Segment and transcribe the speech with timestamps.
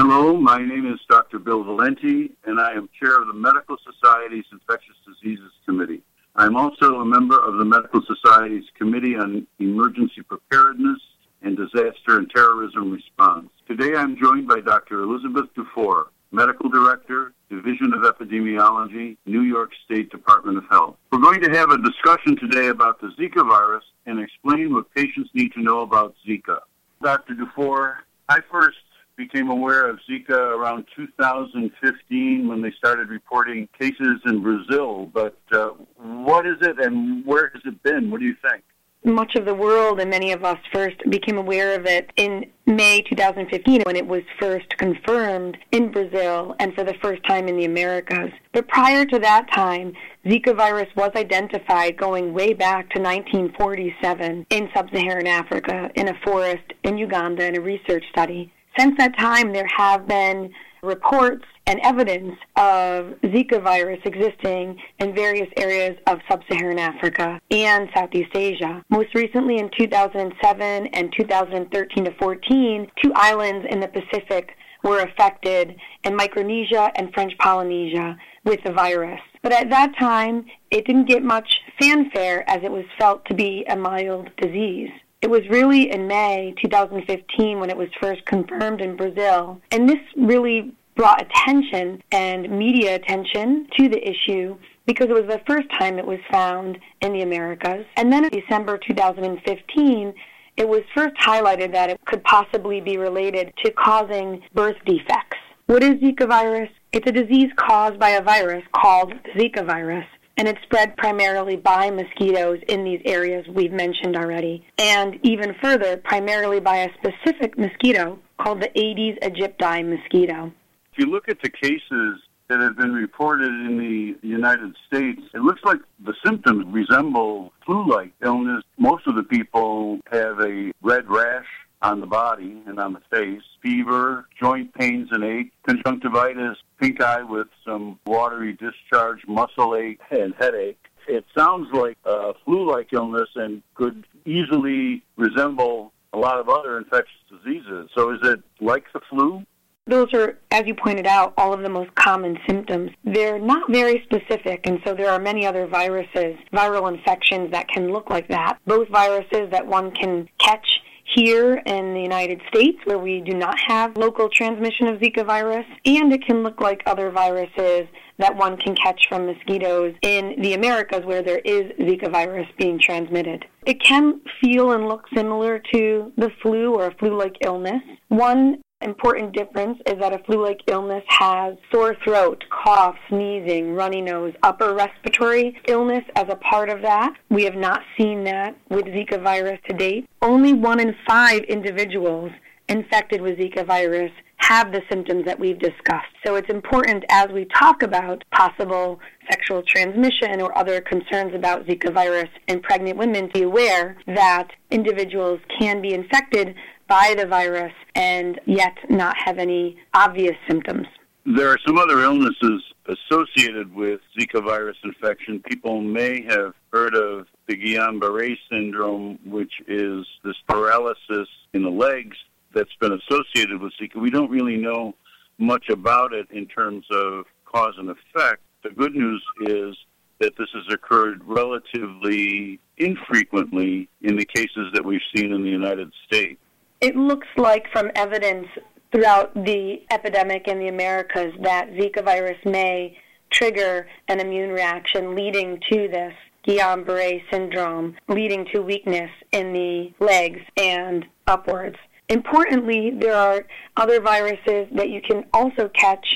[0.00, 1.40] Hello, my name is Dr.
[1.40, 6.02] Bill Valenti, and I am chair of the Medical Society's Infectious Diseases Committee.
[6.36, 11.00] I'm also a member of the Medical Society's Committee on Emergency Preparedness
[11.42, 13.50] and Disaster and Terrorism Response.
[13.66, 15.00] Today I'm joined by Dr.
[15.00, 20.94] Elizabeth Dufour, Medical Director, Division of Epidemiology, New York State Department of Health.
[21.10, 25.30] We're going to have a discussion today about the Zika virus and explain what patients
[25.34, 26.60] need to know about Zika.
[27.02, 27.34] Dr.
[27.34, 28.76] Dufour, I first
[29.18, 35.10] became aware of Zika around 2015 when they started reporting cases in Brazil.
[35.12, 38.10] But uh, what is it and where has it been?
[38.10, 38.62] What do you think?
[39.04, 43.00] Much of the world and many of us first became aware of it in May
[43.02, 47.64] 2015 when it was first confirmed in Brazil and for the first time in the
[47.64, 48.32] Americas.
[48.52, 49.92] But prior to that time,
[50.26, 56.18] Zika virus was identified going way back to 1947 in sub Saharan Africa in a
[56.24, 58.52] forest in Uganda in a research study.
[58.78, 65.48] Since that time, there have been reports and evidence of Zika virus existing in various
[65.56, 68.82] areas of sub Saharan Africa and Southeast Asia.
[68.88, 74.50] Most recently in 2007 and 2013 to 14, two islands in the Pacific
[74.84, 75.74] were affected
[76.04, 79.20] in Micronesia and French Polynesia with the virus.
[79.42, 81.48] But at that time, it didn't get much
[81.80, 84.90] fanfare as it was felt to be a mild disease.
[85.20, 89.60] It was really in May 2015 when it was first confirmed in Brazil.
[89.72, 95.42] And this really brought attention and media attention to the issue because it was the
[95.44, 97.84] first time it was found in the Americas.
[97.96, 100.14] And then in December 2015,
[100.56, 105.36] it was first highlighted that it could possibly be related to causing birth defects.
[105.66, 106.70] What is Zika virus?
[106.92, 110.06] It's a disease caused by a virus called Zika virus
[110.38, 114.64] and it's spread primarily by mosquitoes in these areas we've mentioned already.
[114.78, 120.52] And even further, primarily by a specific mosquito called the Aedes aegypti mosquito.
[120.92, 125.42] If you look at the cases that have been reported in the United States, it
[125.42, 128.62] looks like the symptoms resemble flu like illness.
[128.78, 131.46] Most of the people have a red rash
[131.82, 137.22] on the body and on the face, fever, joint pains and ache, conjunctivitis, pink eye
[137.22, 140.78] with some watery discharge, muscle ache, and headache.
[141.06, 147.20] It sounds like a flu-like illness and could easily resemble a lot of other infectious
[147.30, 147.90] diseases.
[147.94, 149.44] So is it like the flu?
[149.86, 152.90] Those are, as you pointed out, all of the most common symptoms.
[153.04, 157.90] They're not very specific, and so there are many other viruses, viral infections that can
[157.90, 158.58] look like that.
[158.66, 160.77] Both viruses that one can catch
[161.14, 165.66] here in the United States where we do not have local transmission of Zika virus,
[165.84, 167.86] and it can look like other viruses
[168.18, 172.78] that one can catch from mosquitoes in the Americas where there is Zika virus being
[172.78, 173.44] transmitted.
[173.64, 177.82] It can feel and look similar to the flu or a flu-like illness.
[178.08, 184.32] One important difference is that a flu-like illness has sore throat, cough, sneezing, runny nose,
[184.42, 187.14] upper respiratory illness as a part of that.
[187.28, 190.08] We have not seen that with Zika virus to date.
[190.22, 192.30] Only one in five individuals
[192.68, 196.14] infected with Zika virus have the symptoms that we've discussed.
[196.24, 201.92] So it's important as we talk about possible sexual transmission or other concerns about Zika
[201.92, 206.54] virus in pregnant women to be aware that individuals can be infected
[206.88, 210.86] by the virus and yet not have any obvious symptoms.
[211.24, 215.40] There are some other illnesses associated with Zika virus infection.
[215.40, 222.16] People may have heard of the Guillain-Barré syndrome, which is this paralysis in the legs
[222.54, 224.00] that's been associated with Zika.
[224.00, 224.94] We don't really know
[225.36, 228.40] much about it in terms of cause and effect.
[228.64, 229.76] The good news is
[230.20, 235.92] that this has occurred relatively infrequently in the cases that we've seen in the United
[236.06, 236.40] States.
[236.80, 238.46] It looks like from evidence
[238.92, 242.96] throughout the epidemic in the Americas that Zika virus may
[243.30, 246.14] trigger an immune reaction leading to this
[246.46, 251.76] Guillain-Barré syndrome, leading to weakness in the legs and upwards.
[252.08, 253.44] Importantly, there are
[253.76, 256.06] other viruses that you can also catch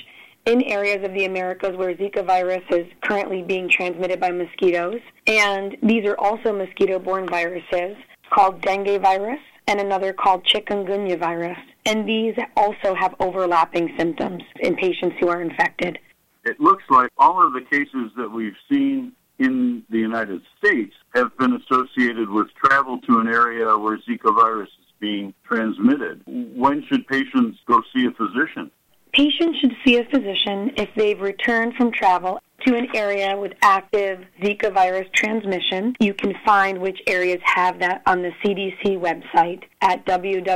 [0.46, 5.00] in areas of the Americas where Zika virus is currently being transmitted by mosquitoes.
[5.26, 7.96] And these are also mosquito borne viruses
[8.30, 11.58] called dengue virus and another called chikungunya virus.
[11.84, 15.98] And these also have overlapping symptoms in patients who are infected.
[16.44, 21.36] It looks like all of the cases that we've seen in the United States have
[21.38, 26.22] been associated with travel to an area where Zika virus is being transmitted.
[26.26, 28.70] When should patients go see a physician?
[29.12, 34.24] Patients should see a physician if they've returned from travel to an area with active
[34.40, 35.94] Zika virus transmission.
[36.00, 39.62] You can find which areas have that on the CDC website.
[39.82, 40.48] At www.cdc.gov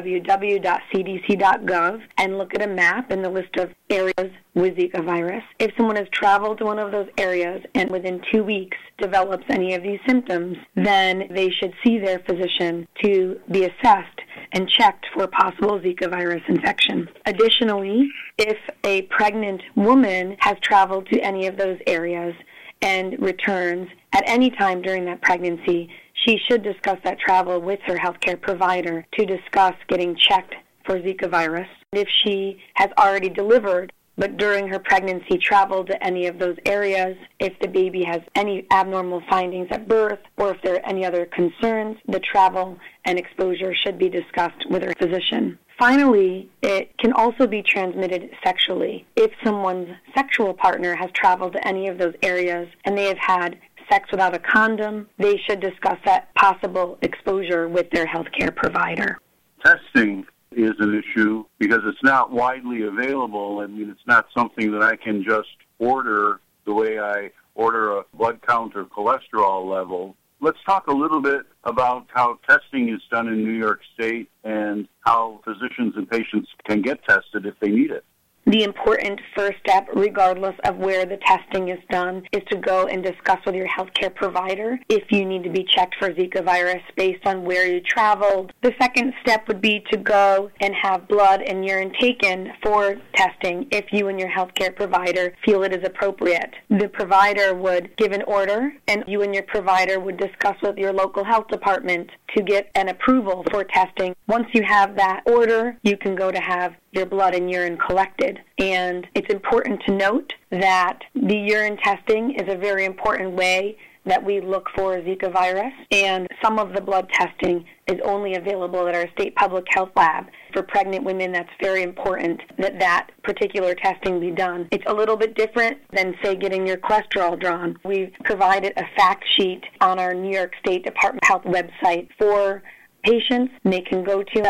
[2.17, 5.43] and look at a map and the list of areas with Zika virus.
[5.58, 9.75] If someone has traveled to one of those areas and within two weeks develops any
[9.75, 14.20] of these symptoms, then they should see their physician to be assessed
[14.52, 17.08] and checked for possible Zika virus infection.
[17.26, 18.08] Additionally,
[18.38, 22.34] if a pregnant woman has traveled to any of those areas
[22.81, 25.90] and returns at any time during that pregnancy,
[26.26, 31.31] she should discuss that travel with her healthcare provider to discuss getting checked for Zika
[31.31, 31.69] virus.
[31.93, 37.17] If she has already delivered, but during her pregnancy traveled to any of those areas,
[37.38, 41.26] if the baby has any abnormal findings at birth, or if there are any other
[41.26, 45.58] concerns, the travel and exposure should be discussed with her physician.
[45.79, 49.06] Finally, it can also be transmitted sexually.
[49.14, 53.58] If someone's sexual partner has traveled to any of those areas and they have had
[53.90, 59.18] sex without a condom, they should discuss that possible exposure with their healthcare provider.
[59.64, 63.60] Testing is an issue because it's not widely available.
[63.60, 65.48] I mean, it's not something that I can just
[65.78, 70.16] order the way I order a blood count or cholesterol level.
[70.40, 74.86] Let's talk a little bit about how testing is done in New York State and
[75.00, 78.04] how physicians and patients can get tested if they need it
[78.46, 83.02] the important first step, regardless of where the testing is done, is to go and
[83.02, 87.26] discuss with your healthcare provider if you need to be checked for Zika virus based
[87.26, 88.52] on where you traveled.
[88.62, 93.66] The second step would be to go and have blood and urine taken for testing
[93.72, 96.54] if you and your healthcare provider feel it is appropriate.
[96.70, 100.93] The provider would give an order, and you and your provider would discuss with your
[100.93, 104.14] local health department to get an approval for testing.
[104.28, 108.40] Once you have that order, you can go to have your blood and urine collected.
[108.58, 113.76] And it's important to note that the urine testing is a very important way
[114.06, 118.87] that we look for Zika virus, and some of the blood testing is only available
[118.87, 120.26] at our state public health lab.
[120.52, 124.69] For pregnant women, that's very important that that particular testing be done.
[124.70, 127.76] It's a little bit different than, say, getting your cholesterol drawn.
[127.84, 132.62] We've provided a fact sheet on our New York State Department of Health website for
[133.02, 133.52] patients.
[133.64, 134.43] They can go to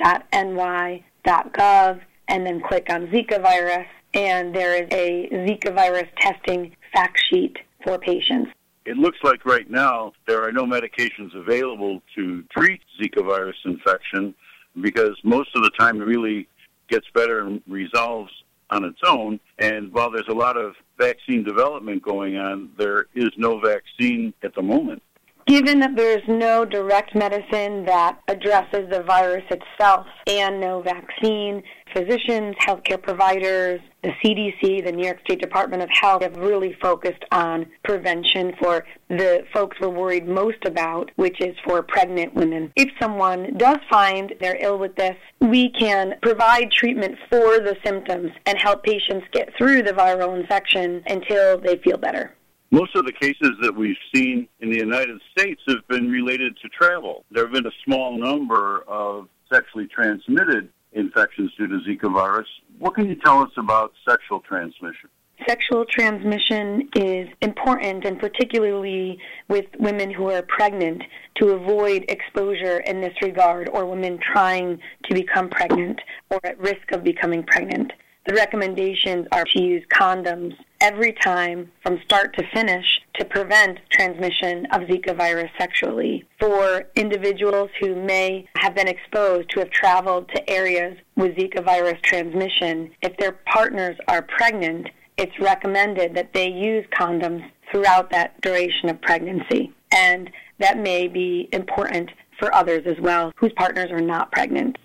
[0.00, 7.20] www.health.ny.gov and then click on Zika virus, and there is a Zika virus testing fact
[7.30, 8.50] sheet for patients.
[8.84, 14.34] It looks like right now there are no medications available to treat Zika virus infection
[14.80, 16.48] because most of the time it really
[16.88, 18.32] gets better and resolves
[18.70, 19.40] on its own.
[19.58, 24.54] And while there's a lot of vaccine development going on, there is no vaccine at
[24.54, 25.02] the moment.
[25.48, 32.54] Given that there's no direct medicine that addresses the virus itself and no vaccine, physicians,
[32.56, 37.64] healthcare providers, the CDC, the New York State Department of Health have really focused on
[37.82, 42.70] prevention for the folks we're worried most about, which is for pregnant women.
[42.76, 48.32] If someone does find they're ill with this, we can provide treatment for the symptoms
[48.44, 52.34] and help patients get through the viral infection until they feel better.
[52.70, 56.68] Most of the cases that we've seen in the United States have been related to
[56.68, 57.24] travel.
[57.30, 62.46] There have been a small number of sexually transmitted infections due to Zika virus.
[62.78, 65.08] What can you tell us about sexual transmission?
[65.46, 69.18] Sexual transmission is important, and particularly
[69.48, 71.02] with women who are pregnant,
[71.36, 76.92] to avoid exposure in this regard, or women trying to become pregnant or at risk
[76.92, 77.92] of becoming pregnant.
[78.28, 84.66] The recommendations are to use condoms every time from start to finish to prevent transmission
[84.66, 86.26] of Zika virus sexually.
[86.38, 91.98] For individuals who may have been exposed to have traveled to areas with Zika virus
[92.02, 98.90] transmission, if their partners are pregnant, it's recommended that they use condoms throughout that duration
[98.90, 99.72] of pregnancy.
[99.90, 104.76] And that may be important for others as well whose partners are not pregnant.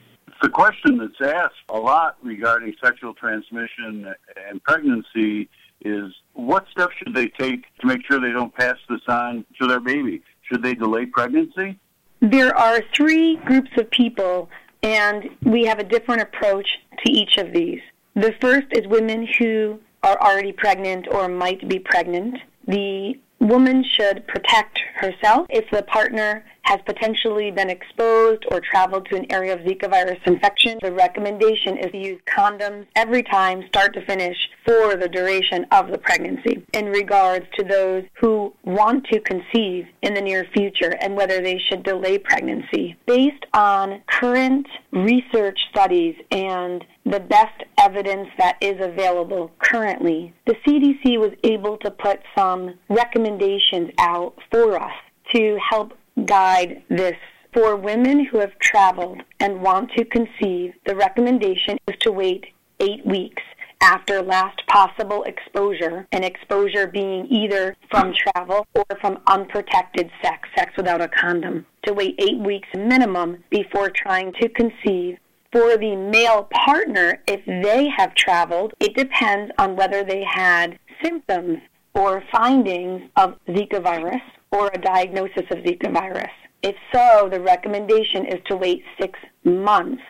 [0.44, 4.14] The question that's asked a lot regarding sexual transmission
[4.50, 5.48] and pregnancy
[5.86, 9.68] is what steps should they take to make sure they don't pass this on to
[9.68, 10.22] their baby?
[10.42, 11.80] Should they delay pregnancy?
[12.20, 14.50] There are three groups of people,
[14.84, 16.68] and we have a different approach
[17.06, 17.80] to each of these.
[18.16, 22.36] The first is women who are already pregnant or might be pregnant.
[22.68, 26.44] The woman should protect herself if the partner
[26.74, 30.80] has potentially been exposed or traveled to an area of Zika virus infection.
[30.82, 35.92] The recommendation is to use condoms every time, start to finish, for the duration of
[35.92, 36.66] the pregnancy.
[36.74, 41.62] In regards to those who want to conceive in the near future and whether they
[41.70, 49.52] should delay pregnancy, based on current research studies and the best evidence that is available
[49.60, 54.94] currently, the CDC was able to put some recommendations out for us
[55.36, 55.94] to help
[56.26, 57.16] guide this
[57.54, 62.46] For women who have traveled and want to conceive, the recommendation is to wait
[62.80, 63.44] eight weeks
[63.84, 70.72] after last possible exposure, and exposure being either from travel or from unprotected sex, sex
[70.78, 75.18] without a condom, to wait eight weeks minimum before trying to conceive.
[75.52, 81.60] For the male partner, if they have traveled, it depends on whether they had symptoms
[81.94, 84.22] or findings of Zika virus
[84.54, 86.32] or a diagnosis of Zika virus.
[86.62, 90.02] If so, the recommendation is to wait six months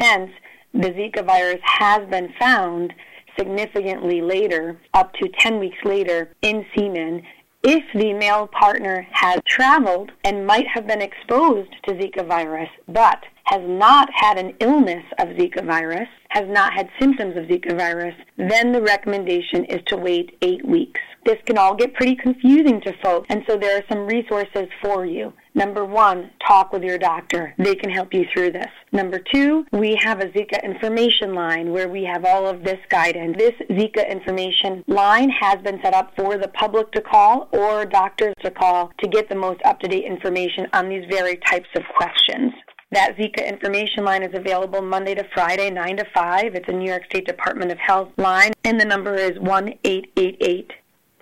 [0.00, 0.30] since
[0.74, 2.92] the Zika virus has been found
[3.38, 7.22] significantly later, up to 10 weeks later, in semen
[7.62, 13.22] if the male partner has traveled and might have been exposed to Zika virus, but
[13.44, 18.14] has not had an illness of Zika virus, has not had symptoms of Zika virus,
[18.36, 21.00] then the recommendation is to wait eight weeks.
[21.24, 25.04] This can all get pretty confusing to folks, and so there are some resources for
[25.04, 25.32] you.
[25.54, 27.52] Number one, talk with your doctor.
[27.58, 28.68] They can help you through this.
[28.92, 33.36] Number two, we have a Zika information line where we have all of this guidance.
[33.36, 38.34] This Zika information line has been set up for the public to call or doctors
[38.42, 41.82] to call to get the most up to date information on these very types of
[41.96, 42.52] questions.
[42.92, 46.56] That Zika information line is available Monday to Friday, 9 to 5.
[46.56, 50.72] It's a New York State Department of Health line, and the number is 1 888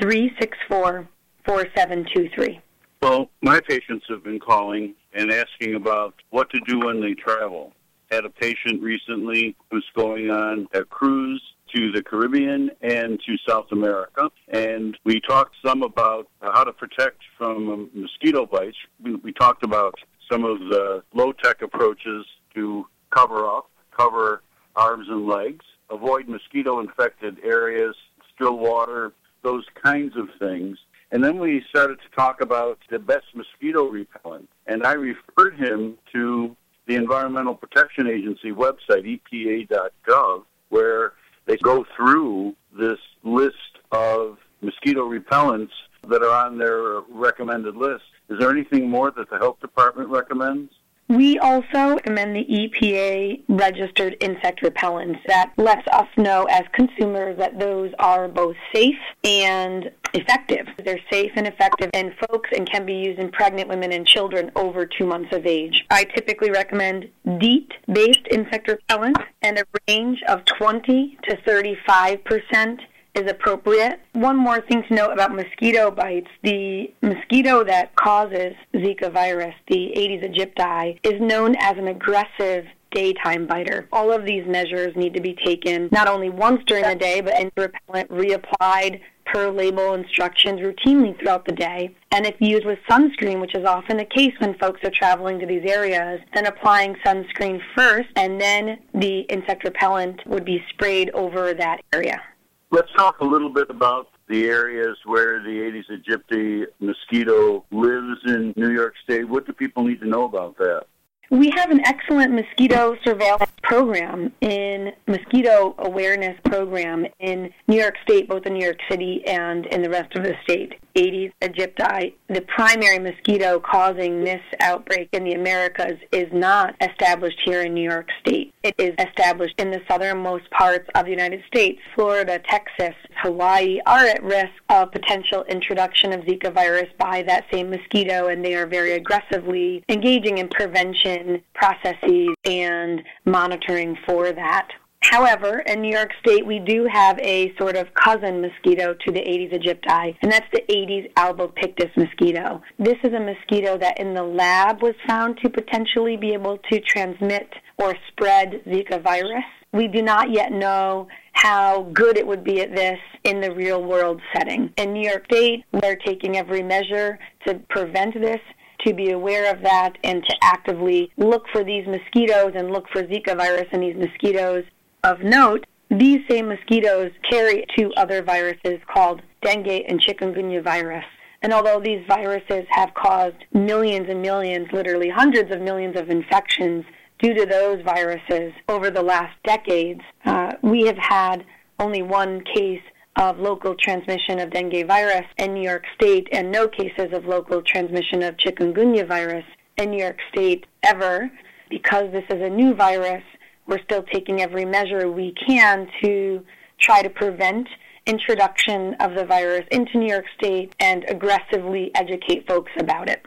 [0.01, 1.07] 364
[1.45, 2.61] 4723.
[3.03, 7.75] Well, my patients have been calling and asking about what to do when they travel.
[8.11, 11.43] Had a patient recently who's going on a cruise
[11.75, 14.31] to the Caribbean and to South America.
[14.49, 18.79] And we talked some about how to protect from mosquito bites.
[19.03, 19.99] We, we talked about
[20.31, 24.43] some of the low tech approaches to cover up, cover
[24.77, 27.95] arms and legs, avoid mosquito infected areas,
[28.35, 30.79] still water, those kinds of things.
[31.11, 34.49] And then we started to talk about the best mosquito repellent.
[34.67, 36.55] And I referred him to
[36.87, 41.13] the Environmental Protection Agency website, epa.gov, where
[41.47, 43.55] they go through this list
[43.91, 45.71] of mosquito repellents
[46.07, 48.05] that are on their recommended list.
[48.29, 50.73] Is there anything more that the health department recommends?
[51.09, 55.19] We also recommend the EPA registered insect repellents.
[55.27, 60.67] That lets us know as consumers that those are both safe and effective.
[60.85, 64.51] They're safe and effective in folks and can be used in pregnant women and children
[64.55, 65.87] over two months of age.
[65.91, 72.83] I typically recommend DEET based insect repellent and a range of 20 to 35 percent
[73.15, 74.01] is appropriate.
[74.13, 79.93] One more thing to note about mosquito bites the mosquito that causes Zika virus, the
[79.97, 83.89] Aedes aegypti, is known as an aggressive daytime biter.
[83.93, 87.39] All of these measures need to be taken not only once during the day, but
[87.39, 91.95] in repellent reapplied per label instructions routinely throughout the day.
[92.11, 95.47] And if used with sunscreen, which is often the case when folks are traveling to
[95.47, 101.53] these areas, then applying sunscreen first and then the insect repellent would be sprayed over
[101.53, 102.23] that area.
[102.71, 108.53] Let's talk a little bit about the areas where the Aedes aegypti mosquito lives in
[108.57, 109.27] New York State.
[109.27, 110.85] What do people need to know about that?
[111.31, 118.29] We have an excellent mosquito surveillance program in mosquito awareness program in New York State,
[118.29, 120.75] both in New York City and in the rest of the state.
[120.99, 127.63] Aedes aegypti, the primary mosquito causing this outbreak in the Americas, is not established here
[127.63, 128.53] in New York State.
[128.65, 131.81] It is established in the southernmost parts of the United States.
[131.95, 137.71] Florida, Texas, Hawaii are at risk of potential introduction of Zika virus by that same
[137.71, 144.69] mosquito, and they are very aggressively engaging in prevention processes and monitoring for that.
[145.11, 149.21] However, in New York State, we do have a sort of cousin mosquito to the
[149.21, 152.61] Aedes aegypti, and that's the Aedes albopictus mosquito.
[152.79, 156.81] This is a mosquito that in the lab was found to potentially be able to
[156.81, 159.45] transmit or spread Zika virus.
[159.73, 163.83] We do not yet know how good it would be at this in the real
[163.83, 164.73] world setting.
[164.77, 168.41] In New York State, we're taking every measure to prevent this
[168.87, 173.03] to be aware of that and to actively look for these mosquitoes and look for
[173.05, 174.65] Zika virus in these mosquitoes
[175.09, 181.05] of note, these same mosquitoes carry two other viruses called dengue and chikungunya virus.
[181.41, 186.85] And although these viruses have caused millions and millions, literally hundreds of millions of infections
[187.21, 191.45] due to those viruses over the last decades, uh, we have had
[191.79, 192.83] only one case
[193.17, 197.63] of local transmission of dengue virus in New York State and no cases of local
[197.63, 199.45] transmission of chikungunya virus
[199.77, 201.31] in New York State ever.
[201.71, 203.23] Because this is a new virus,
[203.69, 206.45] we're still taking every measure we can to
[206.81, 207.69] try to prevent
[208.07, 213.23] introduction of the virus into New York State and aggressively educate folks about it.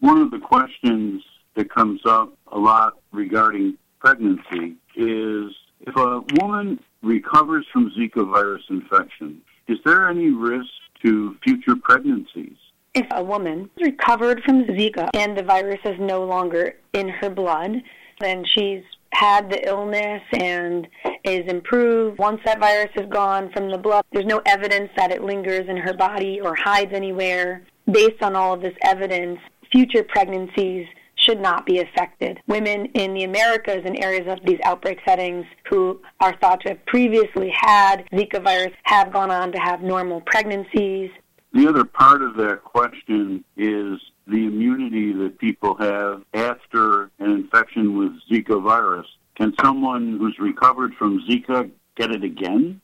[0.00, 1.22] One of the questions
[1.56, 8.62] that comes up a lot regarding pregnancy is if a woman recovers from Zika virus
[8.68, 10.68] infection, is there any risk
[11.04, 12.56] to future pregnancies?
[12.94, 17.82] If a woman recovered from Zika and the virus is no longer in her blood,
[18.20, 18.82] then she's
[19.16, 20.86] had the illness and
[21.24, 22.18] is improved.
[22.18, 25.76] Once that virus is gone from the blood, there's no evidence that it lingers in
[25.76, 27.62] her body or hides anywhere.
[27.90, 29.38] Based on all of this evidence,
[29.72, 32.38] future pregnancies should not be affected.
[32.46, 36.86] Women in the Americas and areas of these outbreak settings who are thought to have
[36.86, 41.10] previously had Zika virus have gone on to have normal pregnancies.
[41.54, 47.98] The other part of that question is the immunity that people have after an infection
[47.98, 49.06] with Zika virus.
[49.36, 52.80] Can someone who's recovered from Zika get it again?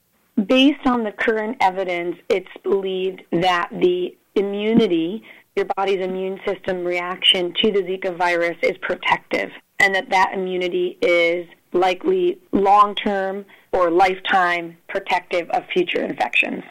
[0.47, 5.23] Based on the current evidence, it's believed that the immunity
[5.57, 10.99] your body's immune system reaction to the Zika virus is protective, and that that immunity
[11.03, 16.63] is likely long term or lifetime protective of future infections.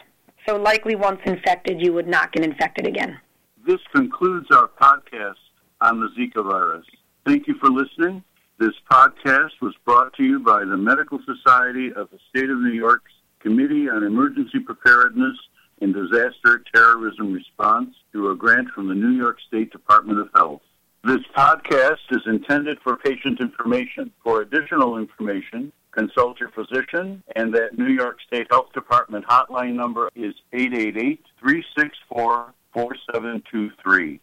[0.48, 3.18] So, likely once infected, you would not get infected again.
[3.64, 5.34] This concludes our podcast
[5.80, 6.84] on the Zika virus.
[7.24, 8.24] Thank you for listening.
[8.58, 12.72] This podcast was brought to you by the Medical Society of the State of New
[12.72, 15.36] York's Committee on Emergency Preparedness
[15.80, 20.62] and Disaster Terrorism Response through a grant from the New York State Department of Health.
[21.04, 24.10] This podcast is intended for patient information.
[24.24, 30.10] For additional information, consult your physician, and that New York State Health Department hotline number
[30.16, 34.20] is 888 364 4723.